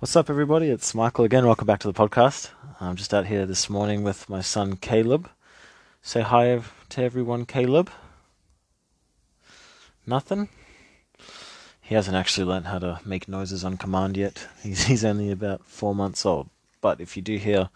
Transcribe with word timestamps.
What's 0.00 0.16
up, 0.16 0.28
everybody? 0.28 0.68
It's 0.68 0.92
Michael 0.92 1.24
again. 1.24 1.46
Welcome 1.46 1.68
back 1.68 1.78
to 1.80 1.90
the 1.90 1.94
podcast. 1.94 2.50
I'm 2.80 2.96
just 2.96 3.14
out 3.14 3.26
here 3.26 3.46
this 3.46 3.70
morning 3.70 4.02
with 4.02 4.28
my 4.28 4.40
son 4.40 4.76
Caleb. 4.76 5.30
Say 6.02 6.20
hi 6.20 6.60
to 6.90 7.02
everyone, 7.02 7.46
Caleb. 7.46 7.90
Nothing? 10.04 10.48
He 11.80 11.94
hasn't 11.94 12.16
actually 12.16 12.44
learned 12.44 12.66
how 12.66 12.80
to 12.80 13.00
make 13.04 13.28
noises 13.28 13.64
on 13.64 13.76
command 13.76 14.16
yet. 14.16 14.46
He's, 14.62 14.84
he's 14.84 15.04
only 15.04 15.30
about 15.30 15.64
four 15.64 15.94
months 15.94 16.26
old. 16.26 16.50
But 16.80 17.00
if 17.00 17.16
you 17.16 17.22
do 17.22 17.36
hear 17.36 17.70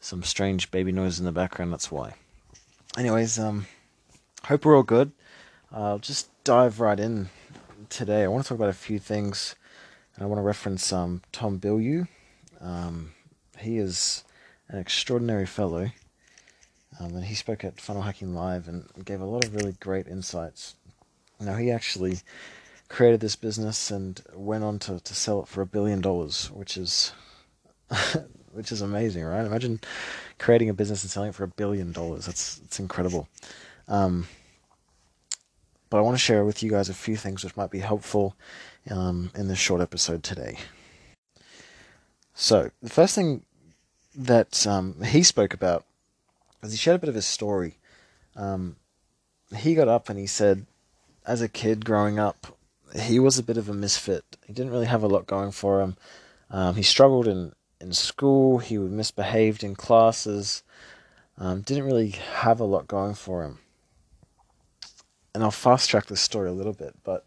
some 0.00 0.22
strange 0.22 0.70
baby 0.70 0.92
noise 0.92 1.18
in 1.18 1.26
the 1.26 1.32
background, 1.32 1.72
that's 1.72 1.90
why. 1.90 2.14
Anyways, 2.96 3.36
um, 3.36 3.66
hope 4.44 4.64
we're 4.64 4.76
all 4.76 4.84
good. 4.84 5.10
I'll 5.72 5.98
just 5.98 6.30
dive 6.44 6.78
right 6.78 7.00
in 7.00 7.30
today. 7.90 8.22
I 8.22 8.28
want 8.28 8.44
to 8.44 8.48
talk 8.48 8.58
about 8.58 8.70
a 8.70 8.72
few 8.72 9.00
things 9.00 9.56
and 10.18 10.24
I 10.24 10.26
want 10.26 10.38
to 10.40 10.42
reference 10.42 10.92
um, 10.92 11.22
Tom 11.30 11.60
Bilyeu. 11.60 12.08
Um, 12.60 13.12
he 13.56 13.78
is 13.78 14.24
an 14.68 14.80
extraordinary 14.80 15.46
fellow. 15.46 15.90
Um, 16.98 17.14
and 17.14 17.24
he 17.24 17.36
spoke 17.36 17.62
at 17.62 17.80
Funnel 17.80 18.02
Hacking 18.02 18.34
Live 18.34 18.66
and 18.66 18.84
gave 19.04 19.20
a 19.20 19.24
lot 19.24 19.44
of 19.44 19.54
really 19.54 19.76
great 19.78 20.08
insights. 20.08 20.74
Now, 21.38 21.54
he 21.54 21.70
actually 21.70 22.18
created 22.88 23.20
this 23.20 23.36
business 23.36 23.92
and 23.92 24.20
went 24.34 24.64
on 24.64 24.80
to, 24.80 24.98
to 24.98 25.14
sell 25.14 25.40
it 25.40 25.46
for 25.46 25.62
a 25.62 25.66
billion 25.66 26.00
dollars, 26.00 26.50
which 26.50 26.76
is 26.76 27.12
which 28.52 28.72
is 28.72 28.82
amazing, 28.82 29.22
right? 29.22 29.46
Imagine 29.46 29.78
creating 30.40 30.68
a 30.68 30.74
business 30.74 31.04
and 31.04 31.10
selling 31.12 31.28
it 31.28 31.36
for 31.36 31.44
a 31.44 31.48
billion 31.48 31.92
dollars. 31.92 32.26
That's 32.26 32.56
that's 32.56 32.80
incredible. 32.80 33.28
Um, 33.86 34.26
but 35.90 35.98
I 35.98 36.02
want 36.02 36.14
to 36.14 36.22
share 36.22 36.44
with 36.44 36.62
you 36.62 36.70
guys 36.70 36.88
a 36.88 36.94
few 36.94 37.16
things 37.16 37.44
which 37.44 37.56
might 37.56 37.70
be 37.70 37.78
helpful 37.78 38.36
um, 38.90 39.30
in 39.34 39.48
this 39.48 39.58
short 39.58 39.80
episode 39.80 40.22
today. 40.22 40.58
So, 42.34 42.70
the 42.82 42.90
first 42.90 43.14
thing 43.14 43.42
that 44.14 44.66
um, 44.66 45.02
he 45.02 45.22
spoke 45.22 45.54
about 45.54 45.84
was 46.62 46.72
he 46.72 46.78
shared 46.78 46.96
a 46.96 46.98
bit 46.98 47.08
of 47.08 47.14
his 47.14 47.26
story. 47.26 47.78
Um, 48.36 48.76
he 49.56 49.74
got 49.74 49.88
up 49.88 50.08
and 50.08 50.18
he 50.18 50.26
said, 50.26 50.66
as 51.26 51.42
a 51.42 51.48
kid 51.48 51.84
growing 51.84 52.18
up, 52.18 52.58
he 52.98 53.18
was 53.18 53.38
a 53.38 53.42
bit 53.42 53.56
of 53.56 53.68
a 53.68 53.74
misfit. 53.74 54.24
He 54.46 54.52
didn't 54.52 54.72
really 54.72 54.86
have 54.86 55.02
a 55.02 55.08
lot 55.08 55.26
going 55.26 55.52
for 55.52 55.80
him. 55.80 55.96
Um, 56.50 56.76
he 56.76 56.82
struggled 56.82 57.26
in, 57.26 57.52
in 57.80 57.92
school, 57.92 58.58
he 58.58 58.78
misbehaved 58.78 59.62
in 59.62 59.74
classes, 59.74 60.62
um, 61.38 61.60
didn't 61.62 61.84
really 61.84 62.10
have 62.10 62.60
a 62.60 62.64
lot 62.64 62.88
going 62.88 63.14
for 63.14 63.44
him 63.44 63.58
and 65.38 65.44
I'll 65.44 65.52
fast 65.52 65.88
track 65.88 66.06
this 66.06 66.20
story 66.20 66.48
a 66.48 66.52
little 66.52 66.72
bit, 66.72 66.96
but 67.04 67.24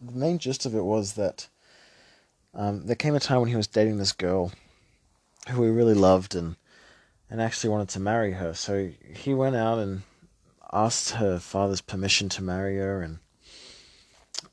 the 0.00 0.16
main 0.16 0.38
gist 0.38 0.66
of 0.66 0.76
it 0.76 0.84
was 0.84 1.14
that 1.14 1.48
um, 2.54 2.86
there 2.86 2.94
came 2.94 3.16
a 3.16 3.18
time 3.18 3.40
when 3.40 3.48
he 3.48 3.56
was 3.56 3.66
dating 3.66 3.96
this 3.96 4.12
girl 4.12 4.52
who 5.48 5.64
he 5.64 5.68
really 5.68 5.94
loved 5.94 6.36
and 6.36 6.54
and 7.28 7.42
actually 7.42 7.70
wanted 7.70 7.88
to 7.88 7.98
marry 7.98 8.34
her. 8.34 8.54
So 8.54 8.92
he 9.02 9.34
went 9.34 9.56
out 9.56 9.80
and 9.80 10.02
asked 10.72 11.10
her 11.14 11.40
father's 11.40 11.80
permission 11.80 12.28
to 12.28 12.42
marry 12.44 12.76
her, 12.76 13.02
and 13.02 13.18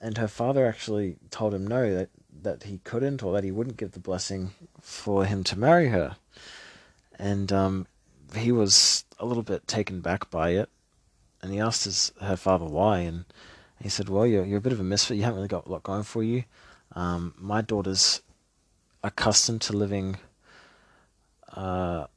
and 0.01 0.17
her 0.17 0.27
father 0.27 0.65
actually 0.65 1.17
told 1.29 1.53
him 1.53 1.67
no 1.67 1.93
that 1.93 2.09
that 2.41 2.63
he 2.63 2.79
couldn't 2.83 3.21
or 3.21 3.31
that 3.33 3.43
he 3.43 3.51
wouldn't 3.51 3.77
give 3.77 3.91
the 3.91 3.99
blessing 3.99 4.55
for 4.81 5.23
him 5.23 5.43
to 5.43 5.59
marry 5.59 5.89
her, 5.89 6.17
and 7.19 7.53
um, 7.53 7.85
he 8.35 8.51
was 8.51 9.05
a 9.19 9.25
little 9.27 9.43
bit 9.43 9.67
taken 9.67 10.01
back 10.01 10.31
by 10.31 10.49
it 10.49 10.67
and 11.41 11.52
he 11.52 11.59
asked 11.59 11.85
his 11.85 12.11
her 12.21 12.38
father 12.38 12.66
why, 12.66 12.99
and 12.99 13.25
he 13.81 13.89
said, 13.89 14.09
"Well, 14.09 14.25
you're 14.25 14.45
you're 14.45 14.57
a 14.57 14.61
bit 14.61 14.73
of 14.73 14.80
a 14.80 14.83
misfit. 14.83 15.17
You 15.17 15.23
haven't 15.23 15.38
really 15.38 15.47
got 15.47 15.67
a 15.67 15.71
lot 15.71 15.83
going 15.83 16.03
for 16.03 16.23
you. 16.23 16.43
Um, 16.93 17.33
my 17.38 17.61
daughter's 17.61 18.21
accustomed 19.03 19.61
to 19.61 19.73
living 19.73 20.17
uh, 21.55 22.08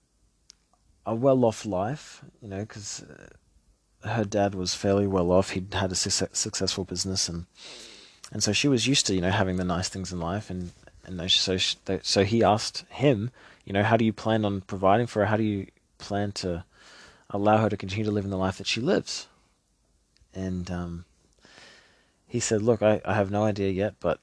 a 1.04 1.14
well-off 1.14 1.66
life, 1.66 2.22
you 2.40 2.48
know, 2.48 2.60
because 2.60 3.02
uh, 4.04 4.08
her 4.08 4.24
dad 4.24 4.54
was 4.54 4.74
fairly 4.74 5.06
well 5.06 5.30
off. 5.32 5.50
He'd 5.50 5.74
had 5.74 5.92
a 5.92 5.94
su- 5.94 6.26
successful 6.32 6.84
business, 6.84 7.28
and 7.28 7.46
and 8.32 8.42
so 8.42 8.52
she 8.52 8.68
was 8.68 8.86
used 8.86 9.06
to 9.06 9.14
you 9.14 9.20
know 9.20 9.30
having 9.30 9.56
the 9.56 9.64
nice 9.64 9.88
things 9.88 10.12
in 10.12 10.20
life, 10.20 10.50
and 10.50 10.72
and 11.04 11.30
so 11.30 11.56
she, 11.56 11.76
so 12.02 12.24
he 12.24 12.44
asked 12.44 12.84
him, 12.90 13.30
you 13.64 13.72
know, 13.72 13.82
how 13.82 13.96
do 13.96 14.04
you 14.04 14.12
plan 14.12 14.44
on 14.44 14.60
providing 14.62 15.06
for 15.06 15.20
her? 15.20 15.26
How 15.26 15.36
do 15.36 15.42
you 15.42 15.66
plan 15.98 16.32
to 16.32 16.64
allow 17.30 17.58
her 17.58 17.68
to 17.68 17.76
continue 17.76 18.04
to 18.04 18.10
live 18.10 18.24
in 18.24 18.30
the 18.30 18.36
life 18.36 18.58
that 18.58 18.66
she 18.66 18.80
lives. 18.80 19.28
And 20.34 20.70
um, 20.70 21.04
he 22.26 22.40
said, 22.40 22.62
Look, 22.62 22.82
I, 22.82 23.00
I 23.04 23.14
have 23.14 23.30
no 23.30 23.44
idea 23.44 23.70
yet, 23.70 23.94
but 24.00 24.20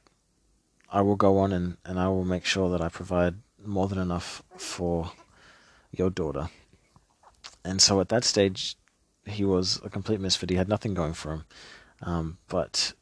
I 0.91 1.01
will 1.01 1.15
go 1.15 1.39
on 1.39 1.51
and, 1.51 1.77
and 1.85 1.99
I 1.99 2.07
will 2.07 2.25
make 2.25 2.45
sure 2.45 2.69
that 2.69 2.81
I 2.81 2.89
provide 2.89 3.35
more 3.65 3.87
than 3.87 3.97
enough 3.97 4.43
for 4.55 5.11
your 5.91 6.09
daughter. 6.09 6.49
And 7.63 7.81
so 7.81 7.99
at 7.99 8.09
that 8.09 8.23
stage, 8.23 8.75
he 9.25 9.43
was 9.43 9.81
a 9.83 9.89
complete 9.89 10.21
misfit. 10.21 10.49
He 10.49 10.55
had 10.55 10.69
nothing 10.69 10.93
going 10.93 11.13
for 11.13 11.33
him. 11.33 11.45
Um, 12.01 12.37
but 12.47 12.93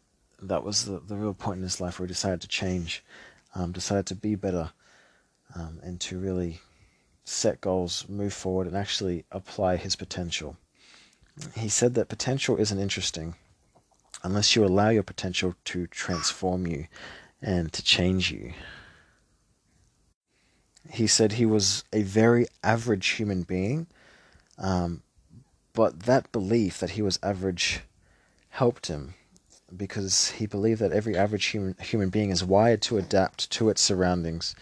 that 0.41 0.63
was 0.63 0.85
the, 0.85 0.99
the 0.99 1.15
real 1.15 1.33
point 1.33 1.57
in 1.57 1.63
his 1.63 1.79
life 1.79 1.99
where 1.99 2.07
he 2.07 2.11
decided 2.13 2.41
to 2.41 2.47
change, 2.47 3.03
um, 3.53 3.71
decided 3.71 4.07
to 4.07 4.15
be 4.15 4.35
better, 4.35 4.71
um, 5.53 5.79
and 5.83 5.99
to 6.01 6.17
really 6.17 6.61
set 7.25 7.59
goals, 7.59 8.05
move 8.07 8.33
forward, 8.33 8.67
and 8.67 8.77
actually 8.77 9.25
apply 9.31 9.75
his 9.75 9.95
potential. 9.95 10.57
He 11.55 11.67
said 11.67 11.95
that 11.95 12.07
potential 12.07 12.57
isn't 12.57 12.79
interesting 12.79 13.35
unless 14.23 14.55
you 14.55 14.63
allow 14.63 14.89
your 14.89 15.03
potential 15.03 15.55
to 15.65 15.87
transform 15.87 16.65
you 16.65 16.87
and 17.41 17.73
to 17.73 17.83
change 17.83 18.31
you. 18.31 18.53
He 20.89 21.07
said 21.07 21.33
he 21.33 21.45
was 21.45 21.83
a 21.91 22.03
very 22.03 22.45
average 22.63 23.07
human 23.07 23.43
being, 23.43 23.87
um, 24.57 25.01
but 25.73 26.01
that 26.03 26.31
belief 26.31 26.79
that 26.79 26.91
he 26.91 27.01
was 27.01 27.19
average 27.21 27.81
helped 28.49 28.87
him 28.87 29.15
because 29.75 30.31
he 30.31 30.45
believed 30.45 30.79
that 30.79 30.93
every 30.93 31.17
average 31.17 31.47
human 31.47 31.75
human 31.81 32.09
being 32.09 32.29
is 32.29 32.43
wired 32.43 32.81
to 32.83 32.97
adapt 32.97 33.49
to 33.49 33.69
its 33.69 33.81
surroundings 33.81 34.55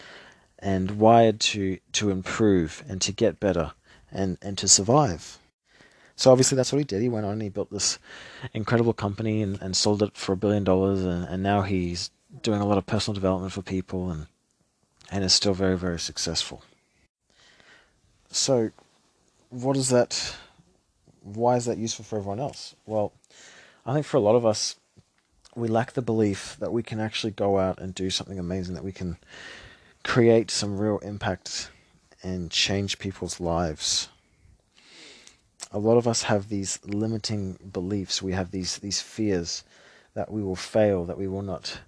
and 0.63 0.91
wired 0.91 1.41
to 1.41 1.77
to 1.91 2.09
improve 2.09 2.83
and 2.87 3.01
to 3.01 3.11
get 3.11 3.39
better 3.39 3.73
and 4.11 4.37
and 4.41 4.57
to 4.57 4.67
survive. 4.67 5.37
So 6.15 6.31
obviously 6.31 6.55
that's 6.55 6.71
what 6.71 6.79
he 6.79 6.85
did. 6.85 7.01
He 7.01 7.09
went 7.09 7.25
on 7.25 7.33
and 7.33 7.41
he 7.41 7.49
built 7.49 7.71
this 7.71 7.99
incredible 8.53 8.93
company 8.93 9.41
and, 9.41 9.61
and 9.61 9.75
sold 9.75 10.01
it 10.01 10.15
for 10.15 10.33
a 10.33 10.37
billion 10.37 10.63
dollars 10.63 11.03
and, 11.03 11.25
and 11.25 11.43
now 11.43 11.63
he's 11.63 12.11
doing 12.41 12.61
a 12.61 12.65
lot 12.65 12.77
of 12.77 12.85
personal 12.85 13.13
development 13.13 13.51
for 13.51 13.61
people 13.61 14.09
and 14.09 14.27
and 15.11 15.23
is 15.23 15.33
still 15.33 15.53
very, 15.53 15.77
very 15.77 15.99
successful. 15.99 16.63
So 18.31 18.71
what 19.49 19.75
is 19.75 19.89
that 19.89 20.35
why 21.21 21.57
is 21.57 21.65
that 21.65 21.77
useful 21.77 22.05
for 22.05 22.17
everyone 22.17 22.39
else? 22.39 22.75
Well, 22.85 23.11
I 23.85 23.93
think 23.93 24.05
for 24.05 24.17
a 24.17 24.21
lot 24.21 24.35
of 24.35 24.45
us 24.45 24.77
we 25.55 25.67
lack 25.67 25.93
the 25.93 26.01
belief 26.01 26.55
that 26.59 26.71
we 26.71 26.83
can 26.83 26.99
actually 26.99 27.31
go 27.31 27.59
out 27.59 27.79
and 27.79 27.93
do 27.93 28.09
something 28.09 28.39
amazing, 28.39 28.75
that 28.75 28.83
we 28.83 28.91
can 28.91 29.17
create 30.03 30.51
some 30.51 30.77
real 30.77 30.99
impact 30.99 31.69
and 32.21 32.51
change 32.51 32.99
people's 32.99 33.39
lives. 33.39 34.09
A 35.71 35.79
lot 35.79 35.97
of 35.97 36.07
us 36.07 36.23
have 36.23 36.49
these 36.49 36.79
limiting 36.85 37.57
beliefs. 37.71 38.21
We 38.21 38.33
have 38.33 38.51
these 38.51 38.77
these 38.77 39.01
fears 39.01 39.63
that 40.13 40.31
we 40.31 40.43
will 40.43 40.55
fail, 40.55 41.05
that 41.05 41.17
we 41.17 41.27
will 41.27 41.41
not 41.41 41.79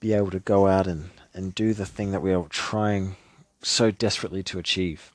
be 0.00 0.12
able 0.12 0.30
to 0.30 0.40
go 0.40 0.66
out 0.66 0.86
and, 0.86 1.10
and 1.32 1.54
do 1.54 1.72
the 1.72 1.86
thing 1.86 2.10
that 2.10 2.20
we 2.20 2.34
are 2.34 2.44
trying 2.48 3.16
so 3.62 3.90
desperately 3.90 4.42
to 4.42 4.58
achieve. 4.58 5.12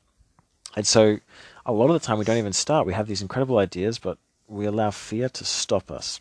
And 0.76 0.88
so 0.88 1.20
a 1.66 1.74
lot 1.74 1.90
of 1.90 1.94
the 1.94 2.00
time 2.00 2.18
we 2.18 2.26
don't 2.26 2.38
even 2.38 2.54
start. 2.54 2.88
We 2.88 2.94
have 2.94 3.08
these 3.08 3.22
incredible 3.22 3.58
ideas, 3.58 4.00
but 4.00 4.18
we 4.48 4.66
allow 4.66 4.92
fear 4.92 5.28
to 5.30 5.44
stop 5.44 5.92
us. 5.92 6.20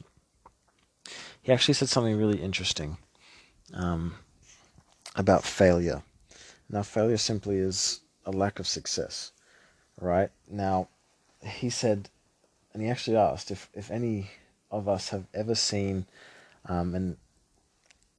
He 1.41 1.53
actually 1.53 1.75
said 1.75 1.89
something 1.89 2.17
really 2.17 2.43
interesting 2.43 2.99
um, 3.73 4.17
about 5.15 5.45
failure. 5.45 6.03
Now, 6.69 6.83
failure 6.83 7.17
simply 7.17 7.59
is 7.59 8.01
a 8.25 8.33
lack 8.33 8.59
of 8.59 8.67
success, 8.67 9.33
right? 10.01 10.31
Now, 10.49 10.89
he 11.43 11.71
said, 11.71 12.11
and 12.73 12.83
he 12.83 12.89
actually 12.89 13.17
asked 13.17 13.51
if, 13.51 13.69
if 13.73 13.91
any 13.91 14.31
of 14.71 14.89
us 14.89 15.11
have 15.11 15.27
ever 15.33 15.55
seen 15.55 16.07
um, 16.65 16.95
an 16.95 17.17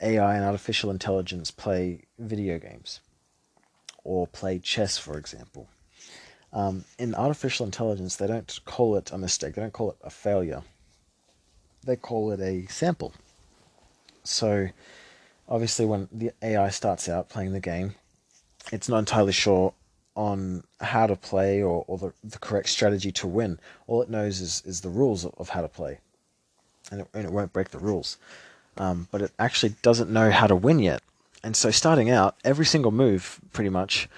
AI 0.02 0.36
and 0.36 0.46
artificial 0.46 0.90
intelligence 0.90 1.52
play 1.52 2.04
video 2.18 2.58
games 2.58 3.02
or 4.04 4.28
play 4.28 4.60
chess, 4.60 4.98
for 4.98 5.18
example. 5.18 5.68
Um, 6.54 6.86
in 6.98 7.14
artificial 7.14 7.66
intelligence, 7.66 8.16
they 8.16 8.28
don't 8.28 8.60
call 8.64 8.96
it 8.96 9.12
a 9.12 9.18
mistake, 9.18 9.56
they 9.56 9.62
don't 9.62 9.74
call 9.74 9.92
it 9.92 9.98
a 10.02 10.10
failure, 10.10 10.64
they 11.86 11.98
call 11.98 12.32
it 12.32 12.40
a 12.40 12.66
sample. 12.68 13.14
So, 14.24 14.70
obviously, 15.50 15.86
when 15.86 16.08
the 16.12 16.32
AI 16.42 16.70
starts 16.70 17.10
out 17.10 17.28
playing 17.28 17.52
the 17.52 17.60
game, 17.60 17.96
it's 18.72 18.90
not 18.90 19.00
entirely 19.00 19.32
sure 19.32 19.74
on 20.16 20.64
how 20.82 21.08
to 21.08 21.16
play 21.16 21.62
or, 21.62 21.86
or 21.88 21.98
the, 21.98 22.14
the 22.24 22.40
correct 22.40 22.70
strategy 22.70 23.12
to 23.12 23.28
win. 23.28 23.60
All 23.86 24.02
it 24.02 24.10
knows 24.10 24.42
is, 24.42 24.64
is 24.66 24.82
the 24.82 24.90
rules 24.90 25.26
of, 25.26 25.50
how 25.50 25.62
to 25.62 25.68
play, 25.68 26.00
and 26.92 27.02
it, 27.02 27.08
and 27.14 27.26
it 27.26 27.32
won't 27.32 27.54
break 27.54 27.70
the 27.70 27.80
rules. 27.80 28.18
Um, 28.78 29.08
but 29.12 29.22
it 29.22 29.32
actually 29.40 29.76
doesn't 29.82 30.10
know 30.10 30.32
how 30.32 30.48
to 30.48 30.56
win 30.56 30.80
yet. 30.80 31.02
and 31.44 31.56
so 31.56 31.72
starting 31.72 32.10
out, 32.10 32.36
every 32.44 32.66
single 32.66 32.92
move, 32.92 33.40
pretty 33.54 33.70
much, 33.70 34.10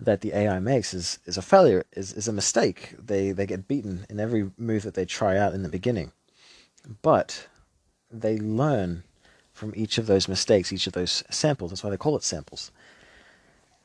that 0.00 0.20
the 0.20 0.32
AI 0.32 0.58
makes 0.60 0.94
is, 0.94 1.18
is 1.24 1.36
a 1.36 1.42
failure, 1.42 1.84
is, 1.92 2.12
is 2.12 2.28
a 2.28 2.32
mistake. 2.32 2.94
They 2.98 3.32
they 3.32 3.46
get 3.46 3.68
beaten 3.68 4.06
in 4.08 4.20
every 4.20 4.50
move 4.56 4.82
that 4.84 4.94
they 4.94 5.04
try 5.04 5.36
out 5.36 5.54
in 5.54 5.62
the 5.62 5.68
beginning. 5.68 6.12
But 7.02 7.48
they 8.10 8.38
learn 8.38 9.02
from 9.52 9.72
each 9.76 9.98
of 9.98 10.06
those 10.06 10.28
mistakes, 10.28 10.72
each 10.72 10.86
of 10.86 10.92
those 10.92 11.24
samples. 11.30 11.70
That's 11.70 11.82
why 11.82 11.90
they 11.90 11.96
call 11.96 12.16
it 12.16 12.22
samples. 12.22 12.70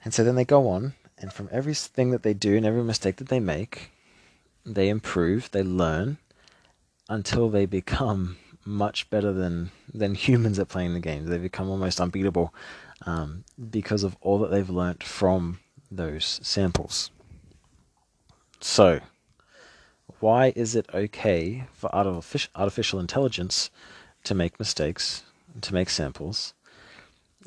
And 0.03 0.13
so 0.13 0.23
then 0.23 0.35
they 0.35 0.45
go 0.45 0.67
on, 0.67 0.93
and 1.17 1.31
from 1.31 1.49
everything 1.51 2.11
that 2.11 2.23
they 2.23 2.33
do 2.33 2.57
and 2.57 2.65
every 2.65 2.83
mistake 2.83 3.17
that 3.17 3.29
they 3.29 3.39
make, 3.39 3.91
they 4.65 4.89
improve, 4.89 5.49
they 5.51 5.63
learn, 5.63 6.17
until 7.09 7.49
they 7.49 7.65
become 7.65 8.37
much 8.65 9.09
better 9.09 9.33
than 9.33 9.71
than 9.93 10.15
humans 10.15 10.59
at 10.59 10.69
playing 10.69 10.93
the 10.93 10.99
games. 10.99 11.29
They 11.29 11.37
become 11.37 11.69
almost 11.69 11.99
unbeatable 11.99 12.53
um, 13.05 13.43
because 13.69 14.03
of 14.03 14.15
all 14.21 14.39
that 14.39 14.51
they've 14.51 14.69
learnt 14.69 15.03
from 15.03 15.59
those 15.91 16.39
samples. 16.43 17.11
So, 18.59 19.01
why 20.19 20.53
is 20.55 20.75
it 20.75 20.87
okay 20.93 21.65
for 21.73 21.93
artificial 21.93 22.99
intelligence 22.99 23.69
to 24.23 24.33
make 24.33 24.57
mistakes, 24.57 25.23
to 25.61 25.73
make 25.73 25.89
samples, 25.89 26.53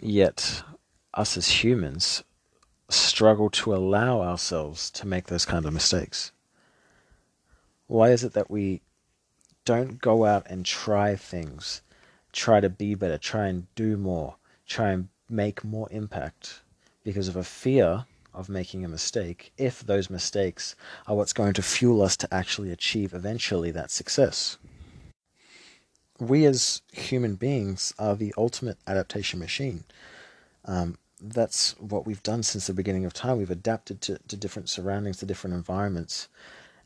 yet 0.03 0.63
us 1.15 1.39
as 1.39 1.65
humans 1.65 2.23
struggle 2.89 3.51
to 3.51 3.75
allow 3.75 4.21
ourselves 4.21 4.91
to 4.91 5.07
make 5.07 5.27
those 5.27 5.45
kind 5.45 5.65
of 5.65 5.73
mistakes? 5.73 6.33
Why 7.87 8.11
is 8.11 8.25
it 8.25 8.33
that 8.33 8.51
we 8.51 8.81
don't 9.65 10.01
go 10.01 10.25
out 10.25 10.47
and 10.49 10.65
try 10.65 11.17
things, 11.17 11.83
try 12.33 12.61
to 12.61 12.69
be 12.69 12.95
better, 12.95 13.19
try 13.19 13.49
and 13.49 13.67
do 13.75 13.97
more, 13.97 14.37
try 14.67 14.91
and 14.91 15.09
make 15.29 15.65
more 15.65 15.89
impact 15.91 16.61
because 17.03 17.29
of 17.29 17.37
a 17.37 17.45
fear 17.45 18.05
of 18.33 18.49
making 18.49 18.85
a 18.85 18.89
mistake 18.89 19.53
if 19.57 19.81
those 19.81 20.11
mistakes 20.11 20.77
are 21.07 21.17
what's 21.17 21.33
going 21.33 21.55
to 21.55 21.63
fuel 21.63 22.03
us 22.03 22.17
to 22.19 22.33
actually 22.33 22.71
achieve 22.71 23.15
eventually 23.15 23.71
that 23.71 23.91
success. 23.91 24.59
We 26.19 26.45
as 26.45 26.83
human 26.93 27.35
beings 27.37 27.93
are 27.99 28.15
the 28.15 28.33
ultimate 28.37 28.79
adaptation 28.87 29.39
machine. 29.39 29.85
Um, 30.65 30.99
that's 31.21 31.75
what 31.79 32.07
we've 32.07 32.23
done 32.23 32.43
since 32.43 32.67
the 32.67 32.75
beginning 32.75 33.05
of 33.05 33.15
time. 33.15 33.39
We've 33.39 33.51
adapted 33.51 34.01
to, 34.03 34.19
to 34.29 34.37
different 34.37 34.69
surroundings, 34.69 35.19
to 35.19 35.27
different 35.27 35.55
environments, 35.55 36.29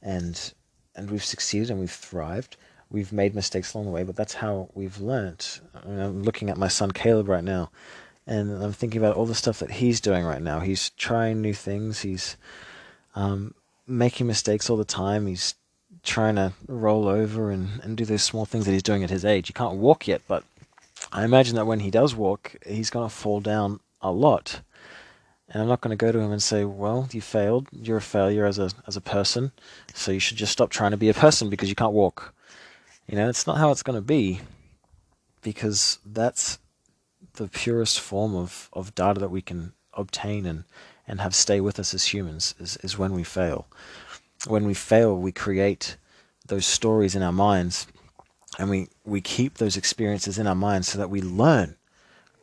and 0.03 0.53
and 0.95 1.11
we've 1.11 1.25
succeeded 1.25 1.71
and 1.71 1.81
we've 1.81 1.91
thrived. 1.91 2.57
We've 2.91 3.13
made 3.13 3.35
mistakes 3.35 3.73
along 3.73 3.87
the 3.87 3.93
way, 3.93 4.03
but 4.03 4.17
that's 4.17 4.35
how 4.35 4.69
we've 4.75 5.01
learnt. 5.01 5.61
I 5.75 5.87
mean, 5.87 6.01
I'm 6.01 6.23
looking 6.25 6.51
at 6.51 6.57
my 6.57 6.69
son 6.69 6.91
Caleb 6.91 7.29
right 7.29 7.45
now, 7.45 7.71
and 8.27 8.63
I'm 8.63 8.73
thinking 8.73 9.01
about 9.01 9.17
all 9.17 9.27
the 9.27 9.35
stuff 9.35 9.61
that 9.61 9.71
he's 9.71 10.01
doing 10.01 10.25
right 10.25 10.43
now. 10.43 10.61
He's 10.61 10.91
trying 10.91 11.41
new 11.41 11.55
things. 11.55 12.01
He's 12.01 12.37
um, 13.15 13.55
making 13.87 14.27
mistakes 14.27 14.69
all 14.69 14.77
the 14.77 14.85
time. 14.85 15.27
He's 15.27 15.55
trying 16.03 16.37
to 16.37 16.53
roll 16.67 17.07
over 17.07 17.51
and, 17.51 17.81
and 17.83 17.97
do 17.97 18.05
those 18.05 18.23
small 18.23 18.45
things 18.45 18.65
that 18.65 18.73
he's 18.73 18.83
doing 18.83 19.05
at 19.05 19.11
his 19.11 19.25
age. 19.25 19.47
He 19.47 19.53
can't 19.53 19.77
walk 19.77 20.09
yet, 20.09 20.23
but 20.27 20.45
I 21.13 21.25
imagine 21.25 21.57
that 21.57 21.67
when 21.67 21.81
he 21.81 21.91
does 21.91 22.15
walk, 22.15 22.57
he's 22.67 22.91
going 22.91 23.09
to 23.09 23.15
fall 23.15 23.41
down 23.41 23.81
a 24.01 24.11
lot. 24.11 24.61
And 25.49 25.63
I'm 25.63 25.69
not 25.69 25.81
going 25.81 25.97
to 25.97 26.05
go 26.05 26.13
to 26.13 26.19
him 26.19 26.31
and 26.31 26.43
say, 26.43 26.65
"Well, 26.65 27.09
you 27.13 27.21
failed. 27.21 27.69
You're 27.73 27.97
a 27.99 28.03
failure 28.03 28.47
as 28.47 28.59
a 28.59 28.71
as 28.87 28.97
a 28.97 29.01
person. 29.01 29.53
So 29.95 30.13
you 30.13 30.21
should 30.21 30.37
just 30.37 30.53
stop 30.53 30.71
trying 30.71 30.93
to 30.93 30.97
be 30.97 31.09
a 31.09 31.15
person 31.15 31.51
because 31.51 31.69
you 31.69 31.75
can't 31.75 31.93
walk." 31.93 32.35
You 33.09 33.17
know, 33.17 33.29
it's 33.29 33.47
not 33.47 33.59
how 33.59 33.73
it's 33.73 33.83
going 33.83 33.97
to 33.99 34.03
be 34.03 34.41
because 35.43 35.99
that's 36.05 36.59
the 37.35 37.49
purest 37.49 38.01
form 38.01 38.35
of, 38.35 38.69
of 38.73 38.95
data 38.95 39.21
that 39.21 39.31
we 39.31 39.43
can 39.43 39.73
obtain 39.95 40.47
and, 40.47 40.65
and 41.07 41.21
have 41.21 41.35
stay 41.35 41.61
with 41.61 41.79
us 41.79 41.95
as 41.95 42.13
humans 42.13 42.55
is, 42.59 42.77
is 42.79 42.99
when 42.99 43.13
we 43.13 43.25
fail. 43.25 43.67
When 44.47 44.65
we 44.65 44.75
fail, 44.75 45.17
we 45.17 45.33
create 45.33 45.97
those 46.47 46.67
stories 46.67 47.15
in 47.15 47.23
our 47.23 47.33
minds 47.33 47.87
and 48.59 48.71
we, 48.71 48.89
we 49.05 49.21
keep 49.21 49.59
those 49.59 49.77
experiences 49.77 50.39
in 50.39 50.47
our 50.47 50.55
minds 50.55 50.89
so 50.89 50.99
that 50.99 51.11
we 51.11 51.21
learn 51.21 51.77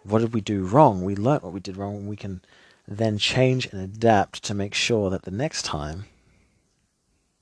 what 0.07 0.19
did 0.19 0.33
we 0.33 0.42
do 0.42 0.63
wrong. 0.63 1.04
We 1.04 1.15
learn 1.15 1.39
what 1.42 1.54
we 1.54 1.59
did 1.59 1.77
wrong 1.77 1.98
and 1.98 2.07
we 2.07 2.15
can 2.15 2.42
then 2.88 3.18
change 3.18 3.65
and 3.68 3.81
adapt 3.81 4.44
to 4.44 4.54
make 4.54 4.74
sure 4.74 5.09
that 5.09 5.24
the 5.24 5.31
next 5.31 5.63
time 5.63 6.06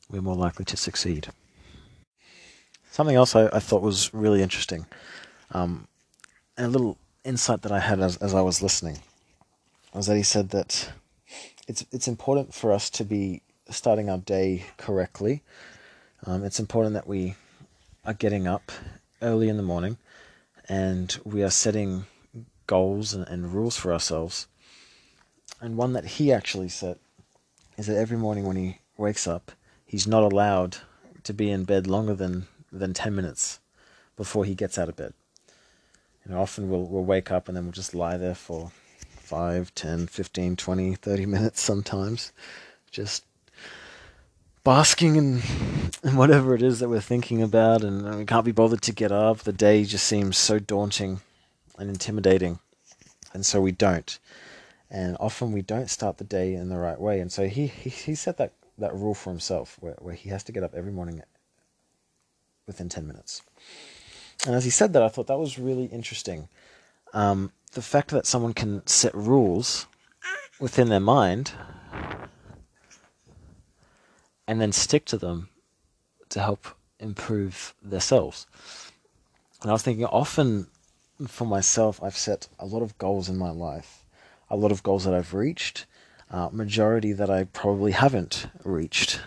we're 0.09 0.21
more 0.21 0.35
likely 0.35 0.65
to 0.65 0.77
succeed. 0.77 1.27
Something 2.91 3.15
else 3.15 3.35
I, 3.35 3.47
I 3.47 3.59
thought 3.59 3.81
was 3.81 4.13
really 4.13 4.41
interesting, 4.41 4.85
um, 5.51 5.88
and 6.57 6.67
a 6.67 6.69
little 6.69 6.97
insight 7.23 7.62
that 7.63 7.71
I 7.71 7.79
had 7.79 8.00
as, 8.00 8.17
as 8.17 8.33
I 8.33 8.41
was 8.41 8.62
listening 8.62 9.00
was 9.94 10.07
that 10.07 10.15
he 10.15 10.23
said 10.23 10.50
that 10.50 10.91
it's 11.67 11.85
it's 11.91 12.07
important 12.07 12.53
for 12.53 12.71
us 12.71 12.89
to 12.91 13.03
be 13.03 13.41
starting 13.69 14.09
our 14.09 14.17
day 14.17 14.65
correctly. 14.77 15.41
Um, 16.25 16.44
it's 16.44 16.59
important 16.59 16.94
that 16.94 17.07
we 17.07 17.35
are 18.06 18.13
getting 18.13 18.47
up 18.47 18.71
early 19.21 19.50
in 19.50 19.57
the 19.57 19.63
morning 19.63 19.97
and 20.69 21.17
we 21.23 21.44
are 21.44 21.50
setting 21.50 22.06
goals 22.67 23.13
and, 23.13 23.27
and 23.27 23.53
rules 23.53 23.77
for 23.77 23.91
ourselves. 23.94 24.47
And 25.62 25.77
one 25.77 25.94
that 25.94 26.06
he 26.06 26.31
actually 26.31 26.69
set 26.69 26.97
is 27.77 27.88
that 27.88 27.97
every 27.97 28.17
morning 28.17 28.45
when 28.45 28.57
he 28.57 28.79
wakes 28.97 29.27
up, 29.27 29.51
he's 29.85 30.07
not 30.07 30.23
allowed 30.23 30.77
to 31.23 31.33
be 31.33 31.50
in 31.50 31.63
bed 31.63 31.88
longer 31.88 32.13
than, 32.13 32.47
than 32.71 32.94
10 32.94 33.15
minutes 33.15 33.59
before 34.15 34.45
he 34.45 34.56
gets 34.56 34.77
out 34.77 34.89
of 34.89 34.95
bed. 34.95 35.13
Know, 36.27 36.41
often 36.41 36.69
we'll, 36.69 36.85
we'll 36.85 37.03
wake 37.03 37.31
up 37.31 37.47
and 37.47 37.56
then 37.56 37.65
we'll 37.65 37.71
just 37.71 37.94
lie 37.94 38.17
there 38.17 38.33
for 38.33 38.71
5, 39.17 39.75
10, 39.75 40.07
15, 40.07 40.56
20, 40.56 40.95
30 40.95 41.25
minutes 41.25 41.62
sometimes, 41.62 42.31
just 42.89 43.23
basking 44.63 45.15
in, 45.15 45.41
in 46.03 46.15
whatever 46.15 46.56
it 46.56 46.63
is 46.63 46.79
that 46.79 46.89
we're 46.89 47.00
thinking 47.00 47.44
about, 47.44 47.83
and 47.83 48.07
uh, 48.07 48.17
we 48.17 48.25
can't 48.25 48.45
be 48.45 48.51
bothered 48.51 48.81
to 48.83 48.91
get 48.91 49.12
up. 49.12 49.39
The 49.39 49.53
day 49.53 49.83
just 49.83 50.06
seems 50.06 50.38
so 50.38 50.57
daunting 50.57 51.21
and 51.77 51.89
intimidating, 51.89 52.60
and 53.33 53.45
so 53.45 53.62
we 53.62 53.72
don't. 53.72 54.18
And 54.89 55.18
often 55.19 55.51
we 55.51 55.62
don't 55.62 55.89
start 55.89 56.18
the 56.18 56.24
day 56.24 56.54
in 56.54 56.69
the 56.69 56.77
right 56.77 57.00
way. 57.00 57.19
And 57.19 57.31
so 57.31 57.48
he, 57.48 57.68
he, 57.68 57.89
he 57.89 58.16
set 58.16 58.38
that, 58.38 58.54
that 58.77 58.94
rule 58.94 59.13
for 59.13 59.30
himself 59.30 59.77
where, 59.80 59.95
where 60.00 60.13
he 60.13 60.30
has 60.30 60.44
to 60.44 60.51
get 60.51 60.63
up 60.63 60.74
every 60.75 60.92
morning 60.92 61.22
within 62.68 62.89
10 62.89 63.07
minutes. 63.07 63.42
And 64.45 64.56
as 64.56 64.63
he 64.63 64.69
said 64.69 64.94
that, 64.94 65.04
I 65.04 65.10
thought 65.10 65.27
that 65.27 65.39
was 65.39 65.57
really 65.57 65.86
interesting. 65.86 66.48
Um, 67.13 67.51
the 67.74 67.81
fact 67.81 68.12
that 68.12 68.25
someone 68.25 68.54
can 68.54 68.86
set 68.88 69.13
rules 69.16 69.88
within 70.60 70.89
their 70.89 71.00
mind 71.00 71.51
and 74.48 74.62
then 74.62 74.72
stick 74.72 75.05
to 75.05 75.17
them 75.17 75.50
to 76.29 76.39
help 76.39 76.67
improve 77.00 77.74
themselves. 77.82 78.46
And 79.62 79.72
I 79.72 79.74
was 79.74 79.84
thinking 79.84 80.05
often 80.05 80.67
for 81.27 81.45
myself, 81.45 82.01
I've 82.03 82.17
set 82.17 82.48
a 82.60 82.65
lot 82.65 82.81
of 82.81 82.98
goals 82.98 83.29
in 83.29 83.38
my 83.38 83.51
life, 83.51 84.03
a 84.50 84.55
lot 84.55 84.72
of 84.72 84.84
goals 84.84 85.05
that 85.05 85.13
I've 85.13 85.34
reached, 85.34 85.86
uh, 86.29 86.50
majority 86.51 87.13
that 87.13 87.29
I 87.29 87.45
probably 87.45 87.93
haven't 87.93 88.48
reached. 88.63 89.22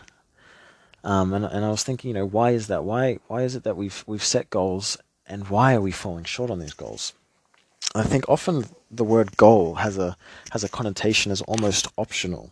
Um, 1.04 1.32
and 1.32 1.44
and 1.44 1.64
I 1.64 1.70
was 1.70 1.84
thinking, 1.84 2.08
you 2.08 2.14
know, 2.14 2.26
why 2.26 2.50
is 2.50 2.66
that? 2.66 2.84
Why 2.84 3.18
why 3.28 3.42
is 3.42 3.54
it 3.54 3.62
that 3.64 3.76
we've 3.76 4.04
we've 4.06 4.24
set 4.24 4.50
goals 4.50 4.98
and 5.26 5.48
why 5.48 5.74
are 5.74 5.80
we 5.80 5.92
falling 5.92 6.24
short 6.24 6.50
on 6.50 6.58
these 6.58 6.74
goals? 6.74 7.12
I 7.94 8.02
think 8.02 8.28
often 8.28 8.66
the 8.90 9.04
word 9.04 9.36
goal 9.36 9.76
has 9.76 9.96
a 9.96 10.16
has 10.50 10.64
a 10.64 10.68
connotation 10.68 11.32
as 11.32 11.40
almost 11.42 11.88
optional. 11.96 12.50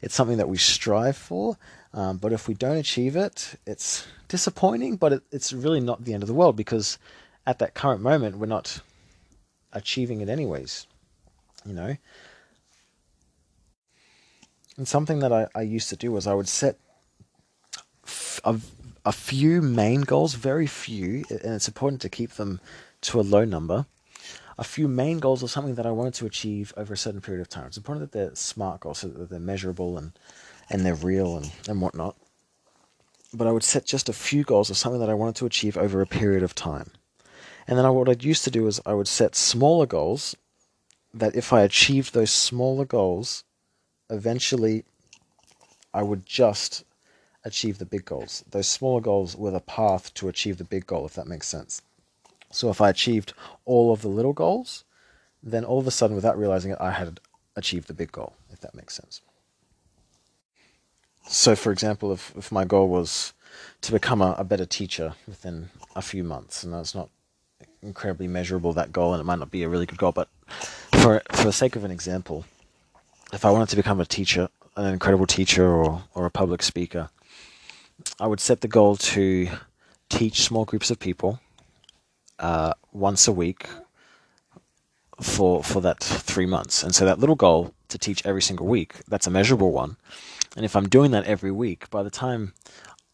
It's 0.00 0.14
something 0.14 0.38
that 0.38 0.48
we 0.48 0.58
strive 0.58 1.16
for, 1.16 1.56
um, 1.94 2.16
but 2.16 2.32
if 2.32 2.48
we 2.48 2.54
don't 2.54 2.76
achieve 2.76 3.14
it, 3.14 3.54
it's 3.66 4.06
disappointing. 4.28 4.96
But 4.96 5.12
it, 5.12 5.22
it's 5.30 5.52
really 5.52 5.80
not 5.80 6.04
the 6.04 6.14
end 6.14 6.22
of 6.22 6.26
the 6.26 6.34
world 6.34 6.56
because 6.56 6.98
at 7.46 7.58
that 7.58 7.74
current 7.74 8.00
moment 8.00 8.38
we're 8.38 8.46
not 8.46 8.80
achieving 9.72 10.20
it 10.20 10.28
anyways. 10.28 10.86
You 11.64 11.74
know. 11.74 11.96
And 14.76 14.88
something 14.88 15.20
that 15.20 15.32
I, 15.32 15.46
I 15.54 15.62
used 15.62 15.90
to 15.90 15.96
do 15.96 16.10
was 16.12 16.26
I 16.26 16.34
would 16.34 16.48
set 16.48 16.78
a, 18.44 18.58
a 19.04 19.12
few 19.12 19.60
main 19.60 20.02
goals, 20.02 20.34
very 20.34 20.66
few, 20.66 21.24
and 21.28 21.54
it's 21.54 21.68
important 21.68 22.00
to 22.02 22.08
keep 22.08 22.32
them 22.32 22.60
to 23.02 23.20
a 23.20 23.22
low 23.22 23.44
number. 23.44 23.86
A 24.58 24.64
few 24.64 24.88
main 24.88 25.18
goals 25.18 25.42
are 25.42 25.48
something 25.48 25.74
that 25.74 25.86
I 25.86 25.90
wanted 25.90 26.14
to 26.14 26.26
achieve 26.26 26.72
over 26.76 26.94
a 26.94 26.96
certain 26.96 27.20
period 27.20 27.40
of 27.40 27.48
time. 27.48 27.66
It's 27.66 27.76
important 27.76 28.10
that 28.10 28.16
they're 28.16 28.34
smart 28.34 28.80
goals, 28.80 28.98
so 28.98 29.08
that 29.08 29.30
they're 29.30 29.40
measurable 29.40 29.98
and, 29.98 30.12
and 30.70 30.84
they're 30.84 30.94
real 30.94 31.36
and, 31.36 31.50
and 31.68 31.80
whatnot. 31.80 32.16
But 33.34 33.46
I 33.46 33.52
would 33.52 33.64
set 33.64 33.86
just 33.86 34.08
a 34.08 34.12
few 34.12 34.44
goals 34.44 34.70
of 34.70 34.76
something 34.76 35.00
that 35.00 35.10
I 35.10 35.14
wanted 35.14 35.36
to 35.36 35.46
achieve 35.46 35.76
over 35.76 36.00
a 36.00 36.06
period 36.06 36.42
of 36.42 36.54
time. 36.54 36.90
And 37.66 37.78
then 37.78 37.84
I, 37.84 37.90
what 37.90 38.08
I'd 38.08 38.24
used 38.24 38.44
to 38.44 38.50
do 38.50 38.66
is 38.66 38.80
I 38.84 38.94
would 38.94 39.08
set 39.08 39.34
smaller 39.34 39.86
goals 39.86 40.36
that 41.14 41.36
if 41.36 41.52
I 41.52 41.62
achieved 41.62 42.14
those 42.14 42.30
smaller 42.30 42.84
goals, 42.84 43.44
eventually 44.10 44.84
I 45.94 46.02
would 46.02 46.26
just 46.26 46.84
achieve 47.44 47.78
the 47.78 47.84
big 47.84 48.04
goals. 48.04 48.44
Those 48.50 48.68
smaller 48.68 49.00
goals 49.00 49.36
were 49.36 49.50
the 49.50 49.60
path 49.60 50.14
to 50.14 50.28
achieve 50.28 50.58
the 50.58 50.64
big 50.64 50.86
goal, 50.86 51.04
if 51.06 51.14
that 51.14 51.26
makes 51.26 51.48
sense. 51.48 51.82
So 52.50 52.70
if 52.70 52.80
I 52.80 52.90
achieved 52.90 53.32
all 53.64 53.92
of 53.92 54.02
the 54.02 54.08
little 54.08 54.32
goals, 54.32 54.84
then 55.42 55.64
all 55.64 55.78
of 55.78 55.86
a 55.86 55.90
sudden, 55.90 56.14
without 56.14 56.38
realizing 56.38 56.72
it, 56.72 56.78
I 56.80 56.92
had 56.92 57.20
achieved 57.56 57.88
the 57.88 57.94
big 57.94 58.12
goal, 58.12 58.34
if 58.50 58.60
that 58.60 58.74
makes 58.74 58.94
sense. 58.94 59.20
So, 61.28 61.56
for 61.56 61.72
example, 61.72 62.12
if, 62.12 62.32
if 62.36 62.52
my 62.52 62.64
goal 62.64 62.88
was 62.88 63.32
to 63.82 63.92
become 63.92 64.22
a, 64.22 64.34
a 64.38 64.44
better 64.44 64.66
teacher 64.66 65.14
within 65.26 65.70
a 65.96 66.02
few 66.02 66.24
months, 66.24 66.62
and 66.62 66.72
that's 66.72 66.94
not 66.94 67.10
incredibly 67.82 68.28
measurable, 68.28 68.72
that 68.72 68.92
goal, 68.92 69.12
and 69.12 69.20
it 69.20 69.24
might 69.24 69.38
not 69.38 69.50
be 69.50 69.62
a 69.62 69.68
really 69.68 69.86
good 69.86 69.98
goal, 69.98 70.12
but 70.12 70.28
for, 70.92 71.22
for 71.32 71.44
the 71.44 71.52
sake 71.52 71.76
of 71.76 71.84
an 71.84 71.90
example, 71.90 72.44
if 73.32 73.44
I 73.44 73.50
wanted 73.50 73.68
to 73.70 73.76
become 73.76 74.00
a 74.00 74.04
teacher, 74.04 74.48
an 74.76 74.92
incredible 74.92 75.26
teacher 75.26 75.66
or, 75.66 76.04
or 76.14 76.26
a 76.26 76.30
public 76.30 76.62
speaker, 76.62 77.10
I 78.20 78.26
would 78.26 78.40
set 78.40 78.60
the 78.60 78.68
goal 78.68 78.96
to 78.96 79.48
teach 80.08 80.42
small 80.42 80.64
groups 80.64 80.90
of 80.90 80.98
people 80.98 81.40
uh, 82.38 82.74
once 82.92 83.26
a 83.26 83.32
week 83.32 83.68
for 85.20 85.62
for 85.62 85.80
that 85.80 86.00
three 86.00 86.46
months. 86.46 86.82
And 86.82 86.94
so 86.94 87.04
that 87.04 87.20
little 87.20 87.36
goal 87.36 87.72
to 87.88 87.98
teach 87.98 88.24
every 88.26 88.42
single 88.42 88.66
week, 88.66 88.96
that's 89.08 89.26
a 89.26 89.30
measurable 89.30 89.70
one. 89.70 89.96
And 90.56 90.64
if 90.64 90.74
I'm 90.74 90.88
doing 90.88 91.12
that 91.12 91.24
every 91.24 91.52
week, 91.52 91.88
by 91.90 92.02
the 92.02 92.10
time 92.10 92.52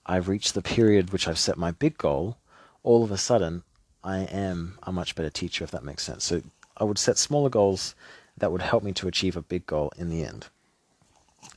I've 0.07 0.29
reached 0.29 0.55
the 0.55 0.63
period 0.63 1.13
which 1.13 1.29
I've 1.29 1.39
set 1.39 1.59
my 1.59 1.71
big 1.71 1.99
goal, 1.99 2.39
all 2.83 3.05
of 3.05 3.11
a 3.11 3.19
sudden 3.19 3.63
I 4.09 4.21
am 4.21 4.79
a 4.85 4.91
much 4.91 5.15
better 5.15 5.29
teacher, 5.29 5.65
if 5.65 5.71
that 5.73 5.85
makes 5.85 6.03
sense. 6.03 6.25
So 6.25 6.41
I 6.79 6.85
would 6.85 6.97
set 6.97 7.19
smaller 7.19 7.51
goals 7.51 7.95
that 8.39 8.51
would 8.51 8.63
help 8.63 8.83
me 8.83 8.93
to 8.93 9.07
achieve 9.07 9.37
a 9.37 9.43
big 9.43 9.67
goal 9.67 9.93
in 9.99 10.09
the 10.09 10.25
end. 10.25 10.47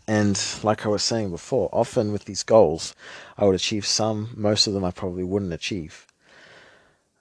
And 0.05 0.38
like 0.62 0.86
I 0.86 0.89
was 0.89 1.01
saying 1.01 1.29
before, 1.29 1.70
often 1.72 2.12
with 2.12 2.25
these 2.25 2.43
goals, 2.43 2.93
I 3.38 3.46
would 3.46 3.55
achieve 3.55 3.86
some, 3.86 4.31
most 4.36 4.67
of 4.67 4.74
them 4.74 4.84
I 4.84 4.91
probably 4.91 5.24
wouldn't 5.24 5.53
achieve. 5.53 6.05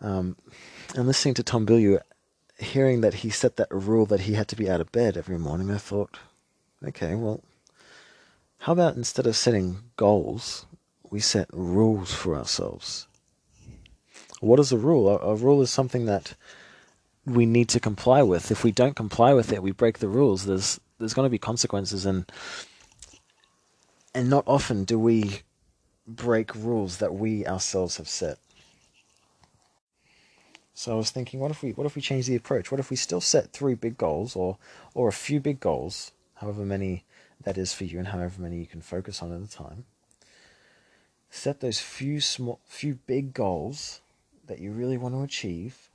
Um, 0.00 0.34
and 0.96 1.06
listening 1.06 1.34
to 1.34 1.44
Tom 1.44 1.64
Bilyeu, 1.64 2.00
hearing 2.58 3.00
that 3.02 3.14
he 3.22 3.30
set 3.30 3.54
that 3.54 3.70
rule 3.70 4.06
that 4.06 4.22
he 4.22 4.34
had 4.34 4.48
to 4.48 4.56
be 4.56 4.68
out 4.68 4.80
of 4.80 4.90
bed 4.90 5.16
every 5.16 5.38
morning, 5.38 5.70
I 5.70 5.78
thought, 5.78 6.18
okay, 6.84 7.14
well, 7.14 7.40
how 8.58 8.72
about 8.72 8.96
instead 8.96 9.28
of 9.28 9.36
setting 9.36 9.78
goals, 9.96 10.66
we 11.08 11.20
set 11.20 11.46
rules 11.52 12.12
for 12.12 12.34
ourselves? 12.34 13.06
What 14.40 14.58
is 14.58 14.72
a 14.72 14.78
rule? 14.78 15.08
A, 15.08 15.16
a 15.18 15.34
rule 15.34 15.62
is 15.62 15.70
something 15.70 16.06
that 16.06 16.34
we 17.24 17.46
need 17.46 17.68
to 17.68 17.80
comply 17.80 18.22
with. 18.22 18.50
If 18.50 18.64
we 18.64 18.72
don't 18.72 18.96
comply 18.96 19.34
with 19.34 19.52
it, 19.52 19.62
we 19.62 19.70
break 19.70 19.98
the 19.98 20.08
rules. 20.08 20.46
There's 20.46 20.80
there's 20.98 21.14
going 21.14 21.26
to 21.26 21.30
be 21.30 21.38
consequences, 21.38 22.04
and 22.06 22.30
and 24.14 24.28
not 24.28 24.44
often 24.46 24.84
do 24.84 24.98
we 24.98 25.42
break 26.06 26.54
rules 26.54 26.98
that 26.98 27.14
we 27.14 27.46
ourselves 27.46 27.98
have 27.98 28.08
set. 28.08 28.38
So 30.74 30.92
I 30.92 30.96
was 30.96 31.10
thinking, 31.10 31.40
what 31.40 31.50
if 31.50 31.62
we 31.62 31.72
what 31.72 31.86
if 31.86 31.94
we 31.94 32.02
change 32.02 32.26
the 32.26 32.36
approach? 32.36 32.70
What 32.70 32.80
if 32.80 32.88
we 32.88 32.96
still 32.96 33.20
set 33.20 33.52
three 33.52 33.74
big 33.74 33.98
goals, 33.98 34.34
or 34.34 34.56
or 34.94 35.08
a 35.08 35.12
few 35.12 35.38
big 35.38 35.60
goals, 35.60 36.12
however 36.36 36.64
many 36.64 37.04
that 37.42 37.58
is 37.58 37.74
for 37.74 37.84
you, 37.84 37.98
and 37.98 38.08
however 38.08 38.40
many 38.40 38.58
you 38.58 38.66
can 38.66 38.80
focus 38.80 39.22
on 39.22 39.32
at 39.32 39.42
a 39.42 39.50
time. 39.50 39.84
Set 41.28 41.60
those 41.60 41.78
few 41.78 42.20
small, 42.20 42.60
few 42.66 42.94
big 43.06 43.34
goals 43.34 44.00
that 44.50 44.58
you 44.58 44.72
really 44.72 44.98
want 44.98 45.14
to 45.14 45.22
achieve, 45.22 45.90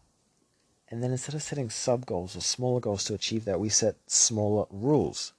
and 0.89 1.03
then 1.03 1.12
instead 1.12 1.35
of 1.35 1.43
setting 1.43 1.69
sub 1.69 2.05
goals 2.05 2.38
or 2.38 2.41
smaller 2.41 2.79
goals 2.79 3.03
to 3.03 3.13
achieve 3.13 3.43
that, 3.43 3.59
we 3.59 3.67
set 3.67 3.97
smaller 4.07 4.65
rules. 4.71 5.33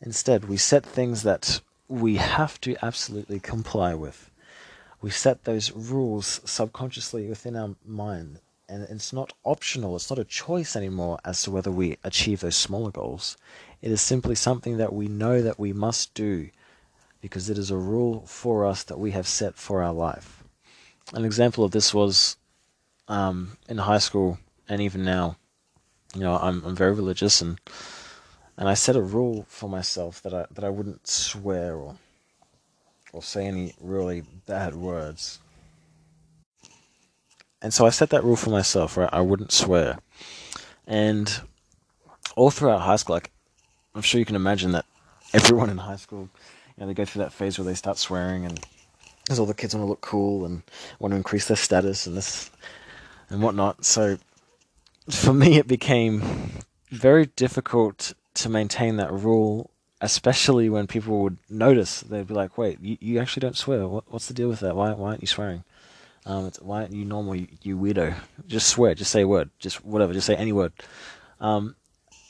Instead, 0.00 0.44
we 0.44 0.56
set 0.56 0.86
things 0.86 1.24
that 1.24 1.60
we 1.88 2.14
have 2.14 2.60
to 2.60 2.76
absolutely 2.80 3.40
comply 3.40 3.92
with. 3.92 4.30
We 5.02 5.10
set 5.10 5.42
those 5.42 5.72
rules 5.72 6.40
subconsciously 6.44 7.28
within 7.28 7.56
our 7.56 7.74
mind, 7.84 8.38
and 8.68 8.84
it's 8.84 9.12
not 9.12 9.32
optional, 9.42 9.96
it's 9.96 10.08
not 10.08 10.20
a 10.20 10.24
choice 10.24 10.76
anymore 10.76 11.18
as 11.24 11.42
to 11.42 11.50
whether 11.50 11.72
we 11.72 11.98
achieve 12.04 12.40
those 12.40 12.54
smaller 12.54 12.92
goals. 12.92 13.36
It 13.82 13.90
is 13.90 14.00
simply 14.00 14.36
something 14.36 14.76
that 14.76 14.92
we 14.92 15.08
know 15.08 15.42
that 15.42 15.58
we 15.58 15.72
must 15.72 16.14
do 16.14 16.50
because 17.20 17.50
it 17.50 17.58
is 17.58 17.72
a 17.72 17.76
rule 17.76 18.24
for 18.26 18.64
us 18.64 18.84
that 18.84 19.00
we 19.00 19.10
have 19.10 19.26
set 19.26 19.56
for 19.56 19.82
our 19.82 19.92
life. 19.92 20.44
An 21.12 21.24
example 21.24 21.64
of 21.64 21.72
this 21.72 21.92
was 21.92 22.36
um, 23.08 23.56
in 23.68 23.78
high 23.78 23.98
school 23.98 24.38
and 24.68 24.80
even 24.80 25.04
now, 25.04 25.36
you 26.14 26.20
know, 26.20 26.36
I'm 26.36 26.64
I'm 26.64 26.76
very 26.76 26.92
religious 26.92 27.40
and 27.40 27.58
and 28.56 28.68
I 28.68 28.74
set 28.74 28.96
a 28.96 29.02
rule 29.02 29.46
for 29.48 29.68
myself 29.68 30.22
that 30.22 30.32
I 30.32 30.46
that 30.52 30.64
I 30.64 30.70
wouldn't 30.70 31.06
swear 31.06 31.74
or 31.76 31.96
or 33.12 33.22
say 33.22 33.46
any 33.46 33.74
really 33.80 34.22
bad 34.46 34.74
words. 34.74 35.38
And 37.62 37.72
so 37.72 37.86
I 37.86 37.90
set 37.90 38.10
that 38.10 38.24
rule 38.24 38.36
for 38.36 38.50
myself, 38.50 38.96
right? 38.96 39.08
I 39.12 39.22
wouldn't 39.22 39.52
swear. 39.52 39.98
And 40.86 41.40
all 42.36 42.50
throughout 42.50 42.82
high 42.82 42.96
school, 42.96 43.16
like 43.16 43.30
I'm 43.94 44.02
sure 44.02 44.18
you 44.18 44.26
can 44.26 44.36
imagine 44.36 44.72
that 44.72 44.84
everyone 45.32 45.70
in 45.70 45.78
high 45.78 45.96
school, 45.96 46.28
you 46.76 46.80
know, 46.80 46.86
they 46.86 46.94
go 46.94 47.04
through 47.04 47.22
that 47.22 47.32
phase 47.32 47.58
where 47.58 47.64
they 47.64 47.74
start 47.74 47.98
swearing 47.98 48.44
and 48.44 48.64
because 49.24 49.38
all 49.38 49.46
the 49.46 49.54
kids 49.54 49.74
want 49.74 49.84
to 49.86 49.88
look 49.88 50.02
cool 50.02 50.44
and 50.44 50.62
want 50.98 51.12
to 51.12 51.16
increase 51.16 51.48
their 51.48 51.56
status 51.56 52.06
and 52.06 52.14
this 52.14 52.50
and 53.34 53.42
whatnot. 53.42 53.84
So 53.84 54.18
for 55.10 55.34
me, 55.34 55.58
it 55.58 55.66
became 55.66 56.22
very 56.90 57.26
difficult 57.26 58.14
to 58.34 58.48
maintain 58.48 58.96
that 58.96 59.12
rule, 59.12 59.70
especially 60.00 60.68
when 60.68 60.86
people 60.86 61.20
would 61.22 61.38
notice. 61.50 62.00
They'd 62.00 62.28
be 62.28 62.34
like, 62.34 62.56
"Wait, 62.56 62.78
you, 62.80 62.96
you 63.00 63.20
actually 63.20 63.40
don't 63.40 63.56
swear? 63.56 63.86
What, 63.88 64.04
what's 64.10 64.28
the 64.28 64.34
deal 64.34 64.48
with 64.48 64.60
that? 64.60 64.76
Why 64.76 64.92
why 64.92 65.10
aren't 65.10 65.22
you 65.22 65.26
swearing? 65.26 65.64
Um, 66.24 66.50
why 66.60 66.82
aren't 66.82 66.94
you 66.94 67.04
normal? 67.04 67.34
You, 67.34 67.48
you, 67.62 67.76
weirdo? 67.76 68.14
Just 68.46 68.68
swear. 68.68 68.94
Just 68.94 69.10
say 69.10 69.22
a 69.22 69.28
word. 69.28 69.50
Just 69.58 69.84
whatever. 69.84 70.12
Just 70.12 70.26
say 70.26 70.36
any 70.36 70.52
word." 70.52 70.72
Um, 71.40 71.74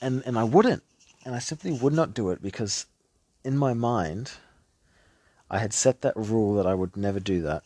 and 0.00 0.23
and 0.25 0.38
I 0.38 0.44
wouldn't, 0.44 0.82
and 1.25 1.34
I 1.34 1.38
simply 1.38 1.73
would 1.73 1.92
not 1.92 2.14
do 2.14 2.30
it 2.30 2.42
because 2.42 2.87
in 3.44 3.58
my 3.58 3.75
mind, 3.75 4.32
I 5.50 5.58
had 5.58 5.75
set 5.75 6.00
that 6.00 6.16
rule 6.16 6.54
that 6.54 6.66
I 6.66 6.73
would 6.73 6.96
never 6.96 7.20
do 7.20 7.42
that, 7.42 7.62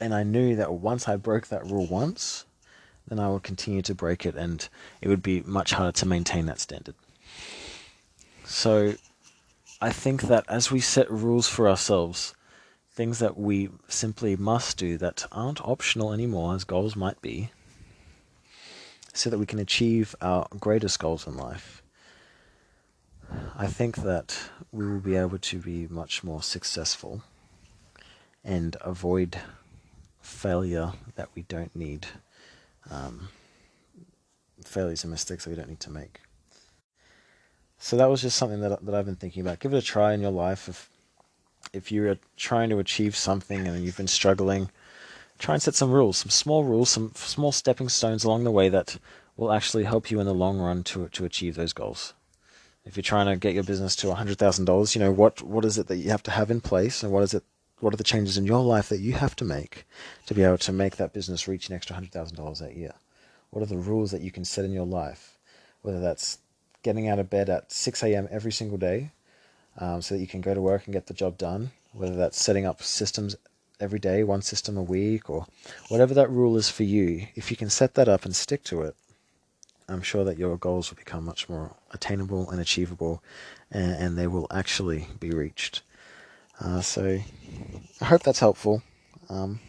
and 0.00 0.14
I 0.14 0.22
knew 0.22 0.56
that 0.56 0.72
once 0.72 1.06
I 1.06 1.16
broke 1.16 1.48
that 1.48 1.66
rule 1.66 1.86
once 1.86 2.44
then 3.10 3.18
I 3.18 3.28
would 3.28 3.42
continue 3.42 3.82
to 3.82 3.94
break 3.94 4.24
it, 4.24 4.36
and 4.36 4.66
it 5.02 5.08
would 5.08 5.22
be 5.22 5.42
much 5.42 5.72
harder 5.72 5.92
to 5.92 6.06
maintain 6.06 6.46
that 6.46 6.60
standard. 6.60 6.94
So, 8.44 8.94
I 9.80 9.90
think 9.90 10.22
that 10.22 10.44
as 10.48 10.70
we 10.70 10.80
set 10.80 11.10
rules 11.10 11.48
for 11.48 11.68
ourselves, 11.68 12.34
things 12.92 13.18
that 13.18 13.36
we 13.36 13.70
simply 13.88 14.36
must 14.36 14.78
do 14.78 14.96
that 14.98 15.26
aren't 15.32 15.60
optional 15.62 16.12
anymore, 16.12 16.54
as 16.54 16.64
goals 16.64 16.94
might 16.94 17.20
be, 17.20 17.50
so 19.12 19.28
that 19.28 19.38
we 19.38 19.46
can 19.46 19.58
achieve 19.58 20.14
our 20.20 20.46
greatest 20.58 20.98
goals 20.98 21.26
in 21.26 21.36
life, 21.36 21.82
I 23.56 23.66
think 23.66 23.96
that 23.96 24.50
we 24.70 24.86
will 24.86 25.00
be 25.00 25.16
able 25.16 25.38
to 25.38 25.58
be 25.58 25.88
much 25.88 26.22
more 26.22 26.42
successful 26.42 27.22
and 28.44 28.76
avoid 28.80 29.40
failure 30.20 30.92
that 31.16 31.28
we 31.34 31.42
don't 31.42 31.74
need 31.74 32.06
um, 32.90 33.28
failures 34.64 35.04
and 35.04 35.10
mistakes 35.10 35.44
that 35.44 35.50
we 35.50 35.56
don't 35.56 35.68
need 35.68 35.80
to 35.80 35.90
make. 35.90 36.20
So 37.78 37.96
that 37.96 38.10
was 38.10 38.20
just 38.20 38.36
something 38.36 38.60
that 38.60 38.84
that 38.84 38.94
I've 38.94 39.06
been 39.06 39.16
thinking 39.16 39.40
about. 39.40 39.58
Give 39.58 39.72
it 39.72 39.78
a 39.78 39.82
try 39.82 40.12
in 40.12 40.20
your 40.20 40.30
life. 40.30 40.68
If 40.68 40.90
if 41.72 41.90
you're 41.90 42.18
trying 42.36 42.68
to 42.70 42.78
achieve 42.78 43.16
something 43.16 43.66
and 43.66 43.84
you've 43.84 43.96
been 43.96 44.06
struggling, 44.06 44.70
try 45.38 45.54
and 45.54 45.62
set 45.62 45.74
some 45.74 45.90
rules, 45.90 46.18
some 46.18 46.30
small 46.30 46.64
rules, 46.64 46.90
some 46.90 47.12
small 47.14 47.52
stepping 47.52 47.88
stones 47.88 48.24
along 48.24 48.44
the 48.44 48.50
way 48.50 48.68
that 48.68 48.98
will 49.36 49.52
actually 49.52 49.84
help 49.84 50.10
you 50.10 50.20
in 50.20 50.26
the 50.26 50.34
long 50.34 50.58
run 50.58 50.82
to 50.84 51.08
to 51.08 51.24
achieve 51.24 51.54
those 51.54 51.72
goals. 51.72 52.12
If 52.84 52.96
you're 52.96 53.02
trying 53.02 53.26
to 53.26 53.36
get 53.36 53.54
your 53.54 53.64
business 53.64 53.96
to 53.96 54.14
hundred 54.14 54.38
thousand 54.38 54.66
dollars, 54.66 54.94
you 54.94 55.00
know 55.00 55.12
what 55.12 55.42
what 55.42 55.64
is 55.64 55.78
it 55.78 55.86
that 55.86 55.96
you 55.96 56.10
have 56.10 56.22
to 56.24 56.30
have 56.30 56.50
in 56.50 56.60
place, 56.60 57.02
and 57.02 57.10
what 57.10 57.22
is 57.22 57.32
it 57.32 57.44
what 57.80 57.94
are 57.94 57.98
the 57.98 58.04
changes 58.04 58.36
in 58.36 58.46
your 58.46 58.62
life 58.62 58.88
that 58.88 59.00
you 59.00 59.14
have 59.14 59.34
to 59.36 59.44
make 59.44 59.86
to 60.26 60.34
be 60.34 60.42
able 60.42 60.58
to 60.58 60.72
make 60.72 60.96
that 60.96 61.12
business 61.12 61.48
reach 61.48 61.68
an 61.68 61.74
extra 61.74 61.94
hundred 61.94 62.12
thousand 62.12 62.36
dollars 62.36 62.58
that 62.60 62.76
year? 62.76 62.94
What 63.50 63.62
are 63.62 63.66
the 63.66 63.76
rules 63.76 64.10
that 64.12 64.22
you 64.22 64.30
can 64.30 64.44
set 64.44 64.64
in 64.64 64.72
your 64.72 64.86
life? 64.86 65.38
Whether 65.82 66.00
that's 66.00 66.38
getting 66.82 67.08
out 67.08 67.18
of 67.18 67.30
bed 67.30 67.48
at 67.48 67.72
6 67.72 68.02
a.m. 68.02 68.28
every 68.30 68.52
single 68.52 68.78
day 68.78 69.10
um, 69.78 70.02
so 70.02 70.14
that 70.14 70.20
you 70.20 70.26
can 70.26 70.40
go 70.40 70.54
to 70.54 70.60
work 70.60 70.86
and 70.86 70.94
get 70.94 71.06
the 71.06 71.14
job 71.14 71.36
done, 71.36 71.70
whether 71.92 72.16
that's 72.16 72.40
setting 72.40 72.66
up 72.66 72.82
systems 72.82 73.36
every 73.80 73.98
day, 73.98 74.22
one 74.22 74.42
system 74.42 74.76
a 74.76 74.82
week, 74.82 75.28
or 75.28 75.46
whatever 75.88 76.14
that 76.14 76.30
rule 76.30 76.56
is 76.56 76.68
for 76.68 76.84
you, 76.84 77.26
if 77.34 77.50
you 77.50 77.56
can 77.56 77.70
set 77.70 77.94
that 77.94 78.08
up 78.08 78.24
and 78.24 78.36
stick 78.36 78.62
to 78.64 78.82
it, 78.82 78.94
I'm 79.88 80.02
sure 80.02 80.22
that 80.24 80.38
your 80.38 80.56
goals 80.56 80.90
will 80.90 80.96
become 80.96 81.24
much 81.24 81.48
more 81.48 81.74
attainable 81.92 82.48
and 82.50 82.60
achievable, 82.60 83.22
and, 83.72 83.92
and 83.92 84.18
they 84.18 84.26
will 84.26 84.46
actually 84.50 85.08
be 85.18 85.30
reached. 85.30 85.82
Uh, 86.60 86.80
so 86.80 87.18
I 88.00 88.04
hope 88.04 88.22
that's 88.22 88.38
helpful. 88.38 88.82
Um, 89.28 89.60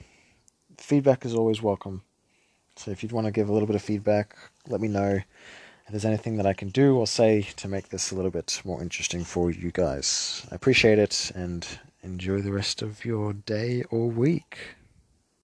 feedback 0.77 1.25
is 1.25 1.33
always 1.33 1.61
welcome. 1.61 2.03
So 2.75 2.91
if 2.91 3.03
you'd 3.03 3.11
want 3.11 3.25
to 3.25 3.31
give 3.31 3.49
a 3.49 3.53
little 3.53 3.67
bit 3.67 3.75
of 3.75 3.81
feedback, 3.81 4.35
let 4.67 4.81
me 4.81 4.87
know 4.87 5.15
if 5.15 5.25
there's 5.89 6.05
anything 6.05 6.37
that 6.37 6.45
I 6.45 6.53
can 6.53 6.69
do 6.69 6.97
or 6.97 7.07
say 7.07 7.43
to 7.57 7.67
make 7.67 7.89
this 7.89 8.11
a 8.11 8.15
little 8.15 8.31
bit 8.31 8.61
more 8.65 8.81
interesting 8.81 9.23
for 9.23 9.51
you 9.51 9.71
guys. 9.71 10.45
I 10.51 10.55
appreciate 10.55 10.99
it 10.99 11.31
and 11.35 11.65
enjoy 12.03 12.41
the 12.41 12.51
rest 12.51 12.81
of 12.81 13.05
your 13.05 13.33
day 13.33 13.83
or 13.89 14.09
week. 14.09 14.57